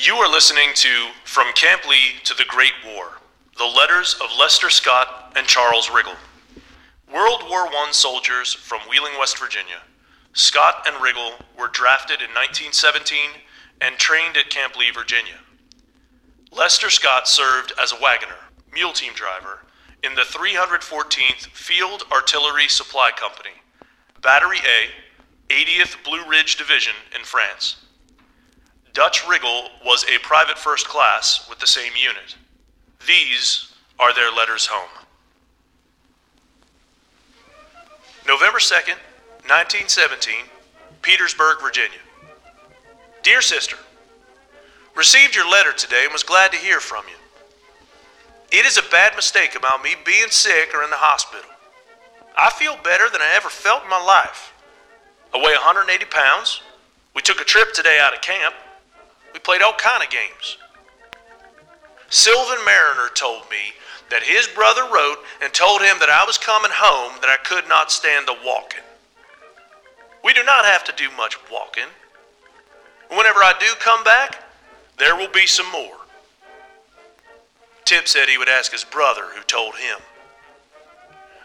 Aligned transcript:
You 0.00 0.14
are 0.14 0.30
listening 0.30 0.70
to 0.74 1.08
From 1.24 1.52
Camp 1.54 1.84
Lee 1.84 2.20
to 2.22 2.32
the 2.32 2.44
Great 2.46 2.74
War 2.86 3.18
The 3.58 3.64
Letters 3.64 4.14
of 4.22 4.30
Lester 4.38 4.70
Scott 4.70 5.32
and 5.34 5.44
Charles 5.44 5.88
Riggle. 5.88 6.14
World 7.12 7.42
War 7.50 7.66
I 7.66 7.88
soldiers 7.90 8.52
from 8.54 8.78
Wheeling, 8.82 9.18
West 9.18 9.40
Virginia. 9.40 9.82
Scott 10.34 10.86
and 10.86 10.94
Riggle 10.98 11.32
were 11.58 11.66
drafted 11.66 12.20
in 12.20 12.28
1917 12.28 13.18
and 13.80 13.96
trained 13.96 14.36
at 14.36 14.50
Camp 14.50 14.76
Lee, 14.76 14.92
Virginia. 14.92 15.40
Lester 16.52 16.90
Scott 16.90 17.26
served 17.26 17.72
as 17.82 17.90
a 17.90 18.00
wagoner, 18.00 18.38
mule 18.72 18.92
team 18.92 19.14
driver, 19.14 19.64
in 20.04 20.14
the 20.14 20.22
314th 20.22 21.48
Field 21.48 22.04
Artillery 22.12 22.68
Supply 22.68 23.10
Company, 23.10 23.62
Battery 24.22 24.58
A, 24.58 25.52
80th 25.52 26.04
Blue 26.04 26.24
Ridge 26.28 26.54
Division 26.54 26.94
in 27.18 27.24
France. 27.24 27.87
Dutch 28.98 29.22
Riggle 29.26 29.68
was 29.84 30.04
a 30.12 30.18
private 30.26 30.58
first 30.58 30.88
class 30.88 31.48
with 31.48 31.60
the 31.60 31.68
same 31.68 31.92
unit. 31.96 32.34
These 33.06 33.72
are 33.96 34.12
their 34.12 34.32
letters 34.32 34.66
home. 34.66 34.90
November 38.26 38.58
2nd, 38.58 38.98
1917, 39.46 40.34
Petersburg, 41.00 41.60
Virginia. 41.60 42.00
Dear 43.22 43.40
sister, 43.40 43.76
received 44.96 45.36
your 45.36 45.48
letter 45.48 45.72
today 45.72 46.02
and 46.02 46.12
was 46.12 46.24
glad 46.24 46.50
to 46.50 46.58
hear 46.58 46.80
from 46.80 47.04
you. 47.06 48.58
It 48.58 48.66
is 48.66 48.78
a 48.78 48.90
bad 48.90 49.14
mistake 49.14 49.54
about 49.54 49.80
me 49.80 49.94
being 50.04 50.30
sick 50.30 50.74
or 50.74 50.82
in 50.82 50.90
the 50.90 50.96
hospital. 50.96 51.48
I 52.36 52.50
feel 52.50 52.76
better 52.82 53.08
than 53.08 53.22
I 53.22 53.32
ever 53.36 53.48
felt 53.48 53.84
in 53.84 53.90
my 53.90 54.04
life. 54.04 54.52
I 55.32 55.36
weigh 55.36 55.54
180 55.54 56.04
pounds. 56.06 56.62
We 57.14 57.22
took 57.22 57.40
a 57.40 57.44
trip 57.44 57.72
today 57.72 58.00
out 58.02 58.12
of 58.12 58.22
camp. 58.22 58.56
Played 59.48 59.62
all 59.62 59.72
kind 59.72 60.04
of 60.04 60.10
games. 60.10 60.58
Sylvan 62.10 62.62
Mariner 62.66 63.08
told 63.14 63.48
me 63.50 63.72
that 64.10 64.22
his 64.22 64.46
brother 64.46 64.82
wrote 64.82 65.24
and 65.40 65.50
told 65.54 65.80
him 65.80 65.96
that 66.00 66.10
I 66.10 66.22
was 66.26 66.36
coming 66.36 66.70
home, 66.70 67.16
that 67.22 67.30
I 67.30 67.38
could 67.42 67.66
not 67.66 67.90
stand 67.90 68.28
the 68.28 68.36
walking. 68.44 68.82
We 70.22 70.34
do 70.34 70.44
not 70.44 70.66
have 70.66 70.84
to 70.84 70.92
do 70.92 71.08
much 71.16 71.38
walking. 71.50 71.88
Whenever 73.08 73.38
I 73.38 73.54
do 73.58 73.68
come 73.80 74.04
back, 74.04 74.44
there 74.98 75.16
will 75.16 75.30
be 75.30 75.46
some 75.46 75.72
more. 75.72 75.96
Tip 77.86 78.06
said 78.06 78.28
he 78.28 78.36
would 78.36 78.50
ask 78.50 78.70
his 78.70 78.84
brother, 78.84 79.28
who 79.34 79.42
told 79.44 79.76
him. 79.76 79.98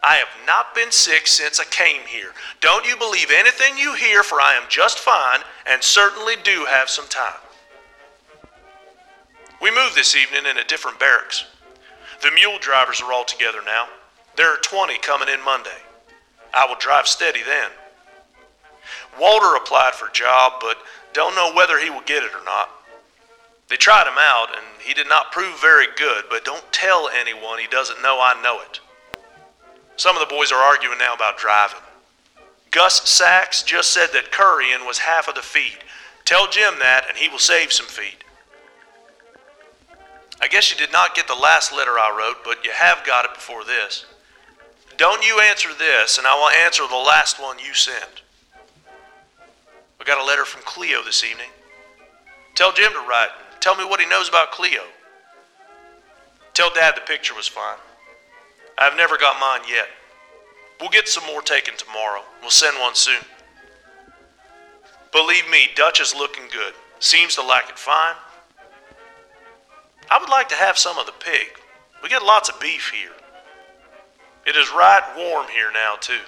I 0.03 0.15
have 0.15 0.45
not 0.45 0.75
been 0.75 0.91
sick 0.91 1.25
since 1.25 1.57
I 1.57 1.63
came 1.63 2.01
here. 2.05 2.33
Don't 2.59 2.85
you 2.85 2.97
believe 2.97 3.31
anything 3.31 3.77
you 3.77 3.93
hear, 3.93 4.23
for 4.23 4.41
I 4.41 4.55
am 4.55 4.63
just 4.67 4.99
fine 4.99 5.39
and 5.65 5.81
certainly 5.81 6.33
do 6.43 6.65
have 6.65 6.89
some 6.89 7.07
time. 7.07 7.39
We 9.64 9.72
moved 9.72 9.95
this 9.95 10.14
evening 10.14 10.45
in 10.45 10.58
a 10.58 10.64
different 10.66 11.00
barracks. 11.00 11.45
The 12.22 12.31
mule 12.31 12.58
drivers 12.59 13.00
are 13.00 13.14
all 13.14 13.23
together 13.23 13.59
now. 13.66 13.88
There 14.36 14.53
are 14.53 14.58
20 14.58 14.97
coming 14.97 15.30
in 15.30 15.42
Monday. 15.42 15.69
I 16.53 16.66
will 16.66 16.75
drive 16.75 17.08
steady 17.08 17.44
then. 17.44 17.72
Walter 19.17 19.56
applied 19.56 19.94
for 19.94 20.09
a 20.09 20.11
job, 20.11 20.56
but 20.59 20.80
don't 21.14 21.34
know 21.34 21.53
whether 21.56 21.80
he 21.80 21.89
will 21.89 22.02
get 22.02 22.23
it 22.23 22.36
or 22.36 22.44
not. 22.44 22.72
They 23.69 23.78
tried 23.78 24.06
him 24.06 24.17
out, 24.17 24.50
and 24.50 24.66
he 24.81 24.94
did 24.94 25.08
not 25.08 25.31
prove 25.31 25.61
very 25.61 25.88
good, 25.95 26.25
but 26.30 26.44
don't 26.44 26.69
tell 26.73 27.08
anyone 27.08 27.58
he 27.58 27.67
doesn't 27.67 28.02
know 28.02 28.19
I 28.19 28.38
know 28.44 28.59
it. 28.59 28.81
Some 29.95 30.17
of 30.17 30.28
the 30.28 30.36
boys 30.36 30.52
are 30.52 30.61
arguing 30.61 30.97
now 30.97 31.14
about 31.14 31.38
driving. 31.38 31.80
Gus 32.69 33.08
Sachs 33.09 33.64
just 33.64 33.91
said 33.91 34.09
that 34.11 34.34
currying 34.34 34.86
was 34.86 34.97
half 34.97 35.30
of 35.30 35.36
the 35.36 35.41
feed. 35.41 35.78
Tell 36.25 36.50
Jim 36.50 36.80
that, 36.80 37.06
and 37.08 37.17
he 37.17 37.30
will 37.30 37.39
save 37.39 37.72
some 37.72 37.88
feed. 37.88 38.22
I 40.44 40.49
guess 40.49 40.69
you 40.69 40.77
did 40.77 40.91
not 40.91 41.16
get 41.16 41.25
the 41.25 41.36
last 41.36 41.72
letter 41.72 41.91
I 41.91 42.13
wrote, 42.19 42.44
but 42.44 42.66
you 42.66 42.72
have 42.72 43.05
got 43.05 43.23
it 43.23 43.34
before 43.34 43.63
this. 43.63 44.06
Don't 44.97 45.25
you 45.25 45.40
answer 45.40 45.69
this, 45.73 46.17
and 46.17 46.28
I 46.28 46.35
will 46.35 46.50
answer 46.50 46.85
the 46.85 46.97
last 46.97 47.41
one 47.41 47.59
you 47.59 47.73
sent. 47.73 48.23
I 50.01 50.03
got 50.03 50.22
a 50.22 50.25
letter 50.25 50.44
from 50.44 50.62
Cleo 50.63 51.01
this 51.01 51.23
evening. 51.23 51.47
Tell 52.56 52.73
Jim 52.73 52.91
to 52.91 53.07
write. 53.07 53.29
Tell 53.62 53.78
me 53.78 53.85
what 53.85 54.01
he 54.01 54.06
knows 54.06 54.28
about 54.28 54.51
Cleo. 54.51 54.81
Tell 56.53 56.69
Dad 56.73 56.97
the 56.97 57.01
picture 57.07 57.34
was 57.34 57.47
fine. 57.47 57.78
I've 58.78 58.97
never 58.97 59.17
got 59.17 59.40
mine 59.40 59.62
yet. 59.69 59.88
We'll 60.81 60.90
get 60.90 61.07
some 61.07 61.25
more 61.25 61.41
taken 61.41 61.78
tomorrow. 61.78 62.22
We'll 62.41 62.50
send 62.50 62.78
one 62.81 62.96
soon. 62.96 63.22
Believe 65.13 65.50
me, 65.50 65.69
Dutch 65.73 66.01
is 66.01 66.13
looking 66.13 66.50
good. 66.51 66.73
Seems 67.00 67.35
to 67.35 67.41
like 67.41 67.69
it 67.69 67.79
fine. 67.79 68.16
Like 70.33 70.49
to 70.49 70.55
have 70.55 70.79
some 70.79 70.97
of 70.97 71.05
the 71.05 71.11
pig. 71.11 71.59
We 72.01 72.09
get 72.09 72.23
lots 72.23 72.49
of 72.49 72.59
beef 72.59 72.89
here. 72.89 73.11
It 74.47 74.55
is 74.55 74.71
right 74.71 75.03
warm 75.16 75.47
here 75.47 75.71
now, 75.71 75.95
too. 76.01 76.23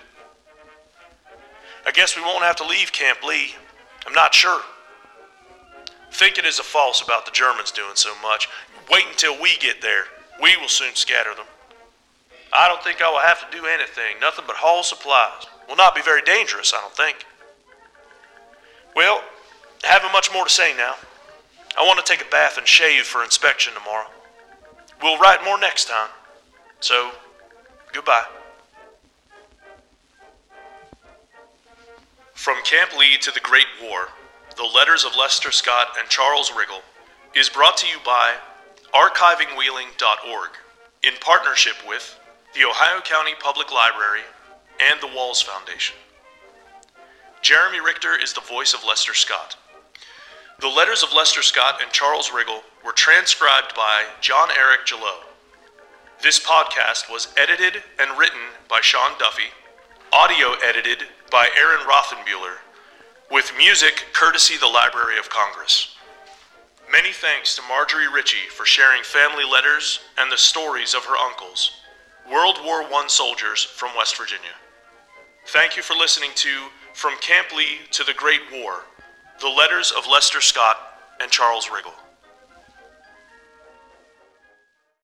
I 1.88 1.92
guess 1.92 2.16
we 2.16 2.22
won't 2.22 2.44
have 2.44 2.56
to 2.58 2.68
leave 2.68 2.92
Camp 2.92 3.24
Lee. 3.24 3.56
I'm 4.06 4.14
not 4.14 4.36
sure. 4.36 4.62
Think 6.12 6.38
it 6.38 6.46
is 6.46 6.60
a 6.60 6.64
false 6.64 7.02
about 7.02 7.26
the 7.26 7.32
Germans 7.32 7.72
doing 7.72 7.96
so 7.96 8.14
much. 8.22 8.48
Wait 8.92 9.06
until 9.10 9.42
we 9.42 9.58
get 9.58 9.82
there. 9.82 10.04
We 10.40 10.56
will 10.58 10.68
soon 10.68 10.94
scatter 10.94 11.34
them. 11.34 11.48
I 12.54 12.68
don't 12.68 12.84
think 12.84 13.02
I 13.02 13.10
will 13.10 13.18
have 13.22 13.50
to 13.50 13.58
do 13.58 13.66
anything, 13.66 14.20
nothing 14.22 14.46
but 14.46 14.56
haul 14.58 14.84
supplies. 14.84 15.48
Will 15.68 15.78
not 15.78 15.96
be 15.96 16.04
very 16.04 16.22
dangerous, 16.22 16.76
I 16.76 16.82
don't 16.82 16.96
think. 16.96 17.26
Well, 18.96 19.24
I 19.84 19.88
haven't 19.88 20.12
much 20.12 20.32
more 20.32 20.44
to 20.44 20.50
say 20.50 20.78
now. 20.78 20.94
I 21.78 21.82
want 21.82 22.04
to 22.04 22.12
take 22.12 22.26
a 22.26 22.30
bath 22.30 22.58
and 22.58 22.68
shave 22.68 23.04
for 23.04 23.24
inspection 23.24 23.74
tomorrow. 23.74 24.08
We'll 25.02 25.20
write 25.20 25.44
more 25.44 25.60
next 25.60 25.86
time. 25.86 26.10
So, 26.80 27.12
goodbye. 27.92 28.26
From 32.34 32.62
Camp 32.64 32.98
Lee 32.98 33.18
to 33.18 33.32
the 33.32 33.40
Great 33.40 33.66
War, 33.82 34.10
The 34.56 34.64
Letters 34.64 35.04
of 35.04 35.16
Lester 35.18 35.52
Scott 35.52 35.88
and 36.00 36.08
Charles 36.10 36.52
Riggle 36.52 36.82
is 37.36 37.50
brought 37.50 37.78
to 37.78 37.88
you 37.88 37.98
by 38.06 38.36
archivingwheeling.org 38.94 40.50
in 41.04 41.14
partnership 41.20 41.76
with 41.88 42.20
the 42.54 42.64
Ohio 42.64 43.02
County 43.02 43.34
Public 43.40 43.72
Library 43.74 44.22
and 44.80 45.00
the 45.02 45.14
Walls 45.14 45.42
Foundation. 45.42 45.96
Jeremy 47.42 47.80
Richter 47.80 48.20
is 48.20 48.34
the 48.34 48.42
voice 48.42 48.74
of 48.74 48.86
Lester 48.86 49.14
Scott. 49.14 49.58
The 50.66 50.72
letters 50.72 51.04
of 51.04 51.14
Lester 51.14 51.44
Scott 51.44 51.80
and 51.80 51.92
Charles 51.92 52.32
Riggle 52.32 52.64
were 52.84 52.92
transcribed 52.92 53.76
by 53.76 54.06
John 54.20 54.50
Eric 54.58 54.88
Gillot. 54.88 55.22
This 56.24 56.44
podcast 56.44 57.08
was 57.08 57.28
edited 57.38 57.84
and 58.00 58.18
written 58.18 58.40
by 58.68 58.80
Sean 58.82 59.12
Duffy, 59.20 59.54
audio 60.12 60.54
edited 60.68 61.04
by 61.30 61.50
Aaron 61.56 61.86
Rothenbuehler, 61.86 62.56
with 63.30 63.54
music 63.56 64.08
courtesy 64.14 64.58
the 64.58 64.66
Library 64.66 65.20
of 65.20 65.30
Congress. 65.30 65.94
Many 66.92 67.12
thanks 67.12 67.56
to 67.56 67.62
Marjorie 67.70 68.12
Ritchie 68.12 68.50
for 68.50 68.66
sharing 68.66 69.04
family 69.04 69.46
letters 69.46 70.00
and 70.18 70.32
the 70.32 70.38
stories 70.38 70.96
of 70.96 71.06
her 71.06 71.16
uncles, 71.16 71.74
World 72.28 72.58
War 72.66 72.82
I 72.82 73.06
soldiers 73.06 73.64
from 73.64 73.96
West 73.96 74.18
Virginia. 74.18 74.58
Thank 75.46 75.78
you 75.78 75.84
for 75.84 75.94
listening 75.94 76.32
to 76.38 76.50
From 76.96 77.16
Camp 77.20 77.56
Lee 77.56 77.82
to 77.92 78.04
the 78.04 78.16
Great 78.16 78.42
War 78.52 78.86
the 79.42 79.50
letters 79.50 79.92
of 79.92 80.08
Lester 80.08 80.42
Scott 80.42 80.78
and 81.20 81.32
Charles 81.32 81.68
Riggle. 81.68 81.94